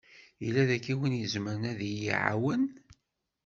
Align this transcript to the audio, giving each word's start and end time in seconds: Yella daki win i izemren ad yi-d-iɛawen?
Yella 0.43 0.63
daki 0.69 0.93
win 0.99 1.17
i 1.17 1.21
izemren 1.25 1.61
ad 1.71 1.79
yi-d-iɛawen? 1.87 2.63